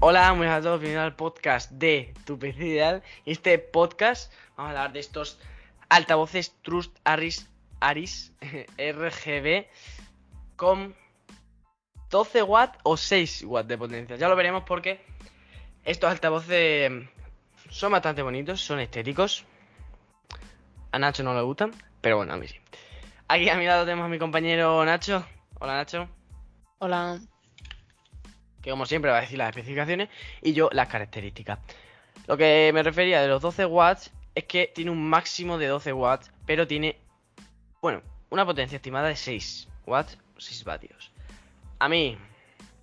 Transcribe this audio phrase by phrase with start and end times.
[0.00, 4.92] Hola, muy a todos, bienvenidos al podcast de Tu PC este podcast vamos a hablar
[4.92, 5.40] de estos
[5.88, 8.32] altavoces Trust Aris, Aris
[8.78, 9.66] RGB
[10.54, 10.94] con
[12.10, 14.14] 12 watts o 6 watts de potencia.
[14.14, 15.04] Ya lo veremos porque
[15.84, 16.92] estos altavoces
[17.68, 19.44] son bastante bonitos, son estéticos.
[20.92, 22.54] A Nacho no le gustan, pero bueno, a mí sí.
[23.26, 25.26] Aquí a mi lado tenemos a mi compañero Nacho.
[25.58, 26.08] Hola Nacho.
[26.78, 27.18] Hola.
[28.62, 30.08] Que como siempre va a decir las especificaciones
[30.42, 31.58] y yo las características.
[32.26, 35.92] Lo que me refería de los 12 watts es que tiene un máximo de 12
[35.92, 36.98] watts, pero tiene,
[37.80, 41.12] bueno, una potencia estimada de 6 watts, 6 vatios.
[41.78, 42.18] A mí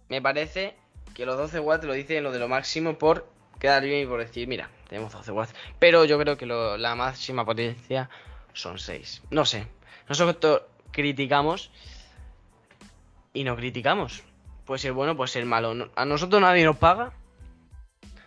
[0.10, 0.76] me parece
[1.14, 4.20] que los 12 watts lo dice lo de lo máximo por quedar bien y por
[4.20, 5.56] decir, mira, tenemos 12 watts.
[5.80, 8.10] Pero yo creo que la máxima potencia
[8.54, 9.24] son 6.
[9.32, 9.68] No sé.
[10.08, 11.72] Nosotros criticamos
[13.34, 14.24] y no criticamos.
[14.66, 15.90] Puede ser bueno, puede ser malo.
[15.96, 17.14] A nosotros nadie nos paga.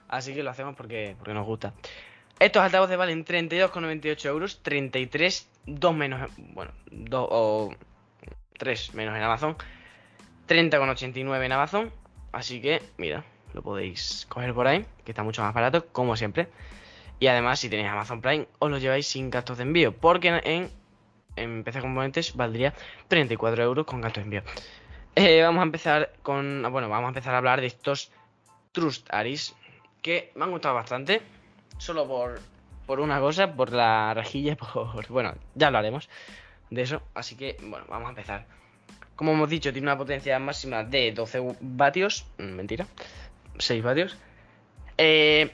[0.08, 1.74] Así que lo hacemos porque, porque nos gusta.
[2.38, 4.62] Estos altavoces valen 32,98 euros.
[4.62, 6.30] 33, 2 menos.
[6.36, 7.74] Bueno, 2 o
[8.56, 9.56] 3 menos en Amazon.
[10.48, 11.92] 30,89 en Amazon.
[12.32, 16.48] Así que, mira, lo podéis coger por ahí, que está mucho más barato, como siempre.
[17.20, 20.70] Y además, si tenéis Amazon Prime, os lo lleváis sin gastos de envío, porque en,
[21.36, 22.74] en PC Componentes valdría
[23.08, 24.42] 34 euros con gastos de envío.
[25.14, 26.62] Eh, vamos a empezar con.
[26.70, 28.10] Bueno, vamos a empezar a hablar de estos
[28.72, 29.54] Trust Aris,
[30.02, 31.22] que me han gustado bastante,
[31.78, 32.40] solo por,
[32.86, 35.08] por una cosa, por la rejilla, por.
[35.08, 36.08] Bueno, ya hablaremos
[36.70, 38.46] de eso, así que, bueno, vamos a empezar.
[39.16, 42.24] Como hemos dicho, tiene una potencia máxima de 12 vatios.
[42.38, 42.86] Mm, mentira.
[43.58, 44.16] 6 vatios.
[44.96, 45.50] Eh,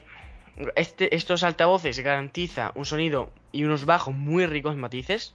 [0.75, 5.33] este, estos altavoces garantiza un sonido y unos bajos muy ricos en matices.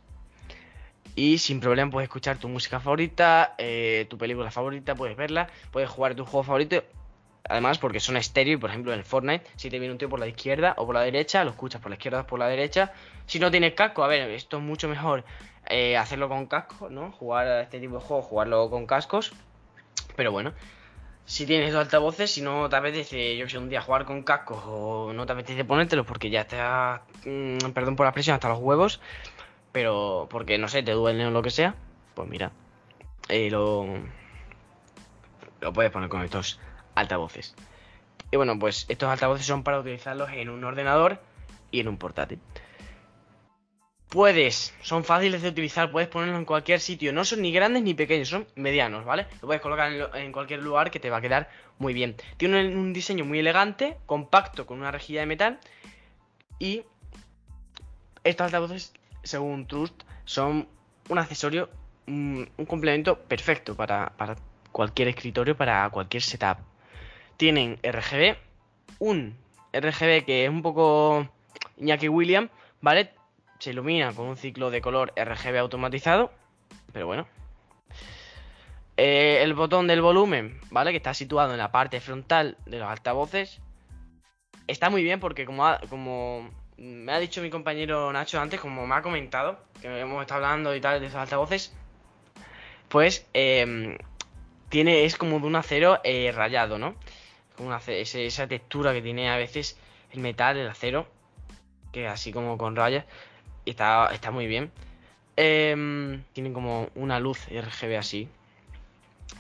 [1.20, 5.90] Y sin problema puedes escuchar tu música favorita, eh, tu película favorita, puedes verla, puedes
[5.90, 6.82] jugar tu juego favorito.
[7.46, 10.19] Además, porque son estéreo por ejemplo en el Fortnite, si te viene un tío por
[10.19, 12.94] la izquierda o por la derecha, lo escuchas por la izquierda o por la derecha.
[13.26, 15.25] Si no tienes casco, a ver, esto es mucho mejor
[15.69, 17.12] eh, hacerlo con casco, ¿no?
[17.12, 19.34] Jugar a este tipo de juegos, jugarlo con cascos.
[20.16, 20.54] Pero bueno,
[21.31, 24.64] si tienes dos altavoces, si no te apetece, yo sé, un día jugar con cascos
[24.66, 28.58] o no te apetece ponértelos porque ya está, mm, perdón por la presión, hasta los
[28.58, 29.00] huevos,
[29.72, 31.75] pero porque no sé, te duele o lo que sea,
[32.14, 32.53] pues mira,
[33.28, 33.86] eh, lo,
[35.60, 36.58] lo puedes poner con estos
[36.94, 37.54] altavoces.
[38.31, 41.20] Y bueno, pues estos altavoces son para utilizarlos en un ordenador
[41.70, 42.38] y en un portátil.
[44.08, 47.12] Puedes, son fáciles de utilizar, puedes ponerlo en cualquier sitio.
[47.12, 49.26] No son ni grandes ni pequeños, son medianos, ¿vale?
[49.41, 51.48] Lo puedes colocar en, cualquier lugar que te va a quedar
[51.78, 52.16] muy bien.
[52.37, 55.60] Tiene un, diseño muy elegante, compacto, con una rejilla de metal.
[56.58, 56.82] Y
[58.25, 58.92] estos altavoces,
[59.22, 60.69] según Trust, son
[61.08, 61.70] un accesorio,
[62.06, 64.36] un, complemento perfecto para, para
[64.72, 66.58] cualquier escritorio, para cualquier setup.
[67.36, 68.36] Tienen RGB,
[68.98, 69.36] un
[69.72, 71.28] RGB que es un poco
[71.78, 72.48] Iñaki William,
[72.81, 73.12] ¿vale?
[73.60, 76.32] se ilumina con un ciclo de color RGB automatizado,
[76.92, 77.28] pero bueno.
[78.97, 80.91] Eh, el botón del volumen, ¿vale?
[80.91, 83.60] Que está situado en la parte frontal de los altavoces.
[84.66, 88.94] Está muy bien porque como, como me ha dicho mi compañero Nacho antes, como me
[88.94, 91.74] ha comentado, que hemos estado hablando y tal de esos altavoces,
[92.88, 93.98] pues em,
[94.70, 96.96] tiene, es como de un acero eh, rayado, ¿no?
[97.56, 99.78] Como esa textura que tiene a veces
[100.12, 101.06] el metal, el acero,
[101.92, 103.04] que así como con rayas
[103.66, 104.72] está, está muy bien.
[105.36, 108.28] Eh, tienen como una luz RGB así,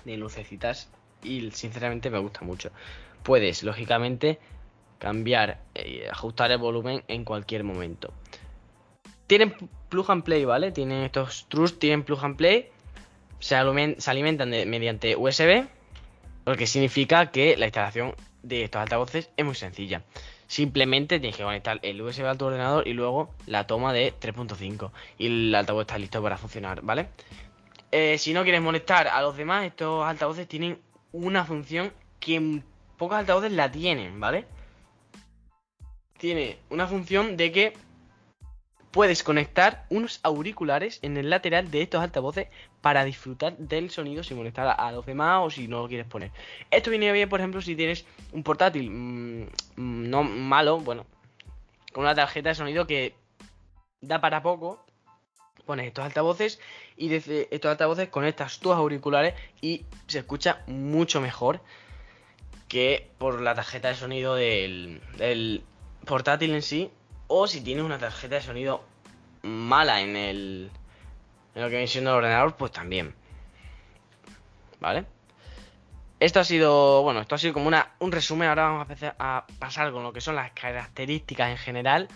[0.04, 0.90] de lucecitas,
[1.22, 2.70] y sinceramente me gusta mucho.
[3.22, 4.38] Puedes, lógicamente,
[5.00, 8.12] cambiar y ajustar el volumen en cualquier momento.
[9.26, 9.56] Tienen
[9.88, 10.70] plug and play, ¿vale?
[10.70, 12.68] Tienen estos Trust, tienen plug and play.
[13.40, 15.66] Se, alimentan mediante USB,
[16.44, 20.02] lo que significa que la instalación de estos altavoces es muy sencilla.
[20.46, 24.90] Simplemente tienes que conectar el USB a tu ordenador y luego la toma de 3.5
[25.16, 27.08] y el altavoz está listo para funcionar, ¿vale?
[27.92, 30.78] Eh, si no quieres molestar a los demás, estos altavoces tienen
[31.12, 32.62] una función que
[32.98, 34.44] pocos altavoces la tienen, ¿vale?
[36.20, 37.72] Tiene una función de que
[38.90, 42.48] puedes conectar unos auriculares en el lateral de estos altavoces
[42.82, 46.30] para disfrutar del sonido sin molestar a, los demás o si no lo quieres poner.
[46.70, 51.06] Esto viene bien, por ejemplo, si tienes un portátil mm, no malo, bueno,
[51.94, 53.14] con una tarjeta de sonido que
[54.02, 54.84] da para poco.
[55.64, 56.60] Pones estos altavoces
[56.98, 61.62] y desde estos altavoces conectas tus auriculares y se escucha mucho mejor
[62.68, 65.00] que por la tarjeta de sonido del
[66.04, 66.90] portátil en sí
[67.26, 68.82] o si tienes una tarjeta de sonido
[69.42, 70.70] mala en el
[71.54, 73.14] en lo que viene siendo el ordenador, pues también.
[74.80, 75.04] ¿Vale?
[76.20, 78.48] Esto ha sido, bueno, esto ha sido como una, un resumen.
[78.48, 82.08] Ahora vamos a empezar a pasar con lo que son las características en general.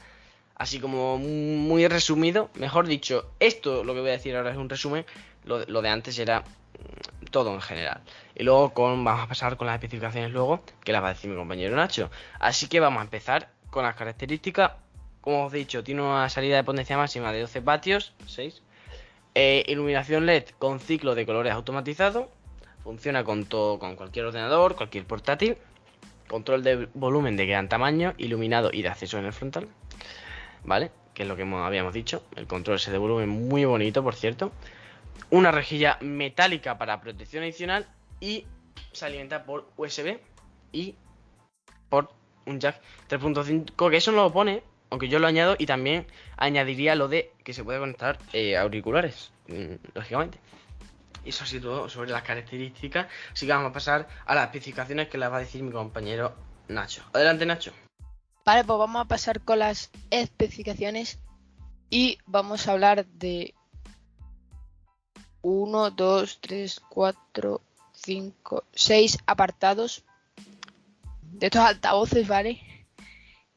[0.56, 2.50] Así como muy resumido.
[2.54, 5.04] Mejor dicho, esto lo que voy a decir ahora es un resumen.
[5.44, 8.02] Lo, lo de antes era mm, todo en general.
[8.34, 11.30] Y luego con, vamos a pasar con las especificaciones luego, que las va a decir
[11.30, 12.10] mi compañero Nacho.
[12.38, 14.71] Así que vamos a empezar con las características.
[15.21, 18.62] Como os he dicho, tiene una salida de potencia máxima de 12 vatios, 6.
[19.35, 22.31] Eh, iluminación LED con ciclo de colores automatizado.
[22.85, 25.56] Funciona con, todo, con cualquier ordenador, cualquier portátil.
[26.29, 29.67] Control de volumen de gran tamaño, iluminado y de acceso en el frontal.
[30.62, 30.93] ¿Vale?
[31.12, 32.23] Que es lo que habíamos dicho.
[32.37, 34.53] El control ese de volumen muy bonito, por cierto.
[35.31, 37.88] Una rejilla metálica para protección adicional
[38.21, 38.47] y
[38.93, 40.19] se alimenta por USB
[40.71, 40.94] y
[41.88, 42.11] por
[42.46, 44.62] un jack 3.5 que eso no lo pone
[44.94, 46.06] aunque yo lo añado y también
[46.37, 50.38] añadiría lo de que se puede conectar eh, auriculares mm, lógicamente.
[51.25, 53.08] Y eso ha sido todo sobre las características.
[53.32, 56.37] Así que vamos a pasar a las especificaciones que las va a decir mi compañero
[56.69, 57.02] Nacho.
[57.12, 57.73] Adelante Nacho.
[58.44, 61.19] Vale pues vamos a pasar con las especificaciones
[61.90, 63.52] y vamos a hablar de
[65.43, 67.61] 1, 2, 3, 4,
[67.94, 70.05] 5, 6 apartados
[71.38, 72.60] de estos altavoces, ¿vale?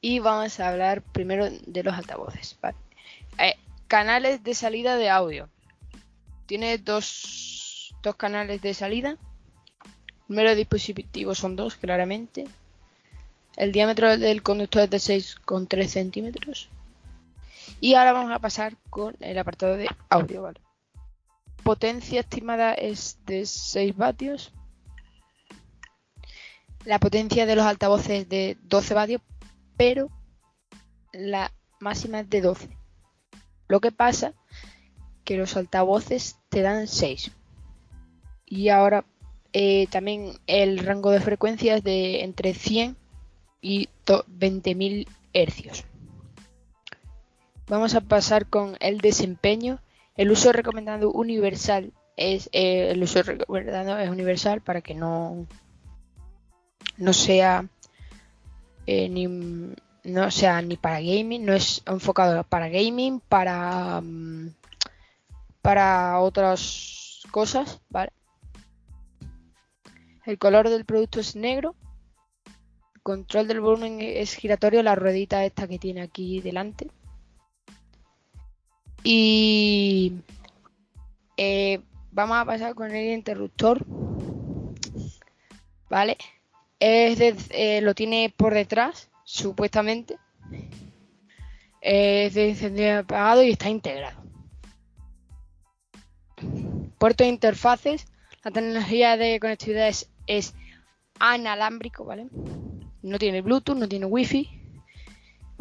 [0.01, 2.57] Y vamos a hablar primero de los altavoces.
[3.37, 3.55] Eh,
[3.87, 5.49] canales de salida de audio.
[6.45, 9.11] Tiene dos, dos canales de salida.
[9.11, 9.17] El
[10.27, 12.45] número de dispositivos son dos, claramente.
[13.55, 16.69] El diámetro del conductor es de 6,3 centímetros.
[17.81, 20.61] Y ahora vamos a pasar con el apartado de audio, ¿vale?
[21.67, 24.53] potencia estimada es de 6 vatios.
[26.87, 29.21] La potencia de los altavoces es de 12 vatios,
[29.75, 30.09] pero
[31.11, 31.51] la
[31.81, 32.69] máxima es de 12.
[33.67, 34.31] Lo que pasa
[35.25, 37.33] que los altavoces te dan 6.
[38.45, 39.03] Y ahora
[39.51, 42.95] eh, también el rango de frecuencia es de entre 100
[43.59, 45.83] y 20.000 hercios.
[47.67, 49.81] Vamos a pasar con el desempeño
[50.15, 55.47] el uso recomendado universal es eh, el uso recomendado es universal para que no
[56.97, 57.65] no sea
[58.85, 59.27] eh, ni
[60.03, 64.53] no sea ni para gaming, no es enfocado para gaming, para mm,
[65.61, 68.11] para otras cosas, ¿vale?
[70.25, 71.75] El color del producto es negro.
[72.95, 76.89] El control del volumen es giratorio, la ruedita esta que tiene aquí delante.
[79.03, 80.13] Y
[81.37, 83.85] eh, vamos a pasar con el interruptor.
[85.89, 86.17] ¿Vale?
[86.79, 87.19] Es
[87.49, 90.17] eh, lo tiene por detrás, supuestamente.
[91.81, 94.23] Es de encendido apagado y está integrado.
[96.97, 98.07] Puerto de interfaces.
[98.43, 100.53] La tecnología de conectividad es, es
[101.19, 102.27] analámbrico, ¿vale?
[103.01, 104.57] No tiene Bluetooth, no tiene Wi-Fi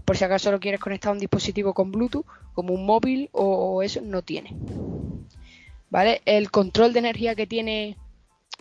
[0.07, 2.25] por si acaso lo quieres conectar a un dispositivo con Bluetooth,
[2.55, 4.57] como un móvil o, eso, no tiene.
[5.91, 6.23] ¿Vale?
[6.25, 7.99] El control de energía que tiene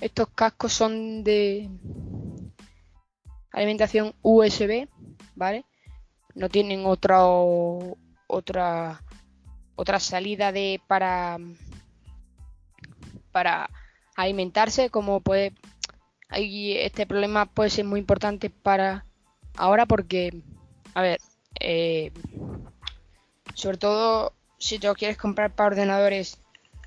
[0.02, 1.70] estos cascos son de
[3.56, 4.88] alimentación USB,
[5.34, 5.66] ¿vale?
[6.36, 7.24] No tienen otra
[8.28, 9.02] otra
[9.76, 11.38] otra salida de para
[13.32, 13.70] para
[14.16, 15.54] alimentarse, como puede
[16.30, 19.06] este problema puede ser muy importante para
[19.56, 20.42] ahora porque
[20.94, 21.20] a ver,
[21.60, 22.12] eh,
[23.54, 26.40] sobre todo si te lo quieres comprar para ordenadores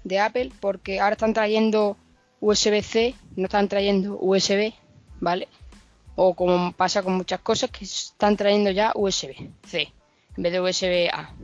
[0.04, 1.96] de Apple, porque ahora están trayendo
[2.40, 4.74] USB-C, no están trayendo USB,
[5.20, 5.48] ¿vale?
[6.20, 9.92] O como pasa con muchas cosas, que están trayendo ya USB-C
[10.36, 11.34] en vez de USB-A.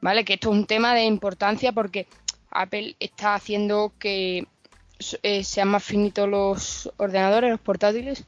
[0.00, 0.24] ¿Vale?
[0.24, 2.06] Que esto es un tema de importancia porque
[2.50, 4.46] Apple está haciendo que
[5.22, 8.24] eh, sean más finitos los ordenadores, los portátiles,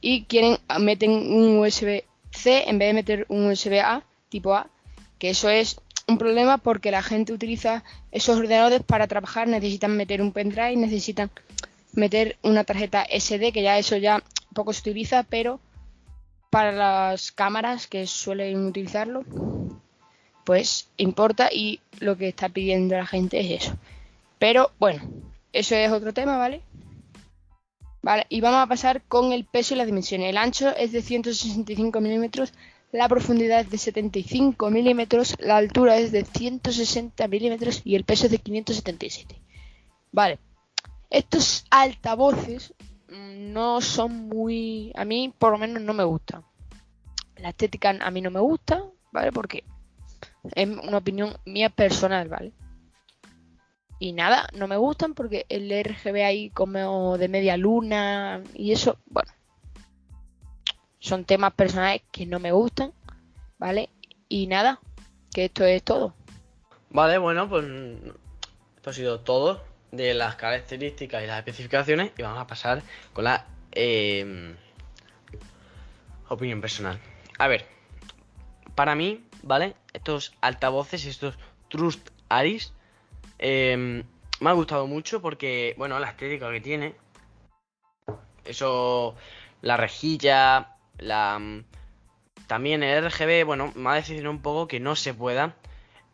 [0.00, 4.68] y quieren, meten un USB C en vez de meter un USB A tipo A,
[5.18, 10.22] que eso es un problema porque la gente utiliza esos ordenadores para trabajar, necesitan meter
[10.22, 11.30] un pendrive, necesitan
[11.92, 14.22] meter una tarjeta SD, que ya eso ya
[14.56, 15.60] poco se utiliza, pero
[16.50, 19.24] para las cámaras que suelen utilizarlo,
[20.44, 23.76] pues importa y lo que está pidiendo la gente es eso.
[24.38, 25.02] Pero bueno,
[25.52, 26.62] eso es otro tema, ¿vale?
[28.02, 30.30] Vale, y vamos a pasar con el peso y las dimensiones.
[30.30, 32.52] El ancho es de 165 milímetros,
[32.92, 38.26] la profundidad es de 75 milímetros, la altura es de 160 milímetros y el peso
[38.26, 39.40] es de 577.
[40.12, 40.38] Vale,
[41.10, 42.72] estos altavoces
[43.08, 44.92] no son muy...
[44.94, 46.44] A mí por lo menos no me gustan.
[47.36, 49.32] La estética a mí no me gusta, ¿vale?
[49.32, 49.64] Porque
[50.54, 52.52] es una opinión mía personal, ¿vale?
[53.98, 58.98] y nada, no me gustan porque el RGB ahí como de media luna y eso,
[59.06, 59.32] bueno,
[60.98, 62.92] son temas personales que no me gustan,
[63.58, 63.88] ¿vale?
[64.28, 64.80] Y nada,
[65.32, 66.14] que esto es todo.
[66.90, 67.64] Vale, bueno, pues
[68.76, 73.24] esto ha sido todo de las características y las especificaciones y vamos a pasar con
[73.24, 74.54] la eh,
[76.28, 76.98] opinión personal.
[77.38, 77.66] A ver,
[78.74, 79.74] para mí, ¿vale?
[79.92, 81.38] Estos altavoces, estos
[81.68, 82.72] Trust Aris,
[83.38, 84.04] eh,
[84.40, 86.94] me ha gustado mucho porque, bueno, la estética que tiene,
[88.44, 89.16] eso,
[89.62, 91.40] la rejilla, la...
[92.46, 95.56] También el RGB, bueno, me ha decidido un poco que no se pueda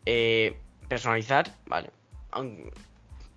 [0.05, 1.91] eh, personalizar, ¿vale?
[2.31, 2.71] Aunque,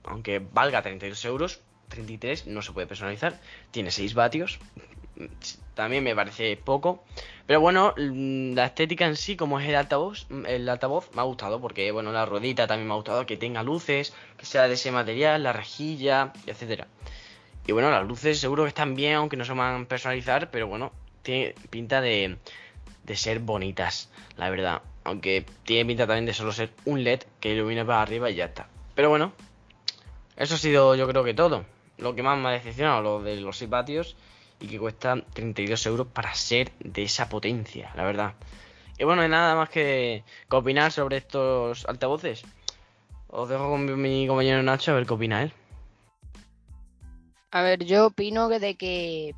[0.07, 3.39] aunque valga 32 euros, 33 no se puede personalizar.
[3.71, 4.59] Tiene 6 vatios.
[5.75, 7.05] También me parece poco.
[7.47, 11.61] Pero bueno, la estética en sí, como es el altavoz, el altavoz me ha gustado.
[11.61, 13.27] Porque bueno, la ruedita también me ha gustado.
[13.27, 16.87] Que tenga luces, que sea de ese material, la rejilla, etcétera.
[17.67, 20.51] Y bueno, las luces seguro que están bien, aunque no se van a personalizar.
[20.51, 22.37] Pero bueno, tiene pinta de,
[23.05, 24.83] de ser bonitas, la verdad.
[25.05, 28.47] Aunque tiene pinta también de solo ser un LED que ilumina para arriba y ya
[28.47, 28.69] está.
[28.95, 29.33] Pero bueno,
[30.37, 31.65] eso ha sido yo creo que todo.
[31.99, 34.17] Lo que más me ha decepcionado, lo de los 6 vatios
[34.61, 38.35] y que cuesta 32 euros para ser de esa potencia, la verdad.
[38.99, 42.45] Y bueno, nada más que opinar sobre estos altavoces.
[43.29, 45.53] Os dejo con mi compañero Nacho a ver qué opina él.
[47.51, 49.35] A ver, yo opino que de que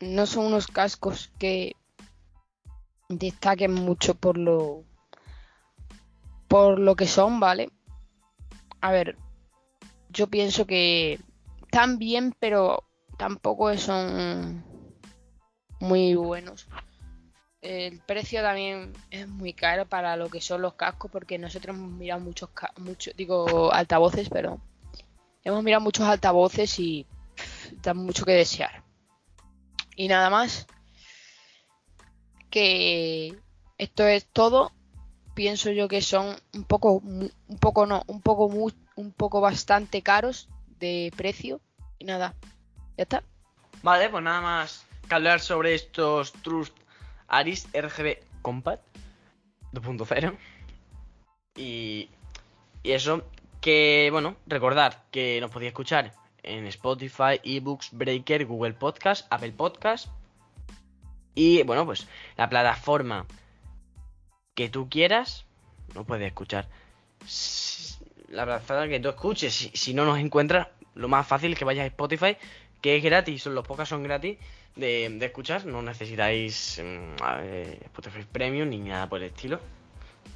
[0.00, 1.74] no son unos cascos que
[3.08, 4.84] destaquen mucho por lo
[6.46, 7.70] por lo que son, ¿vale?
[8.80, 9.16] A ver,
[10.18, 11.20] yo pienso que
[11.62, 12.82] están bien, pero
[13.16, 14.64] tampoco son
[15.78, 16.66] muy buenos.
[17.60, 21.92] El precio también es muy caro para lo que son los cascos, porque nosotros hemos
[21.92, 24.60] mirado muchos, muchos digo, altavoces, pero
[25.44, 27.06] hemos mirado muchos altavoces y
[27.80, 28.82] dan mucho que desear.
[29.94, 30.66] Y nada más
[32.50, 33.38] que
[33.78, 34.72] esto es todo.
[35.34, 38.48] Pienso yo que son un poco, un poco no, un poco
[38.98, 40.48] un poco bastante caros
[40.80, 41.60] de precio.
[41.98, 42.34] Y nada,
[42.96, 43.22] ya está.
[43.82, 46.76] Vale, pues nada más que hablar sobre estos Trust
[47.28, 48.82] Aris RGB Compact
[49.72, 50.36] 2.0.
[51.56, 52.08] Y,
[52.82, 53.22] y eso,
[53.60, 56.12] que bueno, recordad que nos podéis escuchar
[56.42, 60.08] en Spotify, eBooks, Breaker, Google Podcast, Apple Podcast
[61.36, 63.24] y bueno, pues la plataforma
[64.56, 65.46] que tú quieras,
[65.94, 66.68] no puedes escuchar.
[68.28, 71.84] La plataforma que tú escuches, si, no nos encuentras, lo más fácil es que vayas
[71.84, 72.36] a Spotify,
[72.80, 74.38] que es gratis, los pocas son gratis
[74.76, 77.22] de, escuchar, no necesitáis mm,
[77.86, 79.60] Spotify Premium ni nada por el estilo,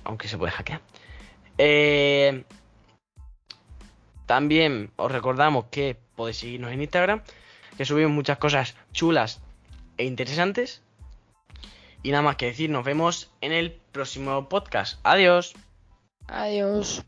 [0.04, 0.80] aunque se puede hackear.
[1.58, 2.44] Eh,
[4.26, 7.22] también os recordamos que podéis seguirnos en Instagram,
[7.76, 9.40] que subimos muchas cosas chulas
[9.99, 10.82] e interesantes.
[12.02, 14.99] Y nada más que decir, nos vemos en el próximo podcast.
[15.04, 15.54] Adiós.
[16.26, 17.04] Adiós.